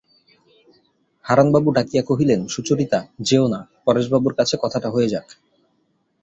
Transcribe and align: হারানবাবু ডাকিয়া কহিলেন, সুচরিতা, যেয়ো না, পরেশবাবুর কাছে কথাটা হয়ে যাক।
হারানবাবু 1.25 1.69
ডাকিয়া 1.71 2.03
কহিলেন, 2.03 2.41
সুচরিতা, 2.47 2.99
যেয়ো 3.19 3.47
না, 3.47 3.59
পরেশবাবুর 3.85 4.33
কাছে 4.33 4.55
কথাটা 4.57 4.89
হয়ে 4.89 5.11
যাক। 5.13 5.27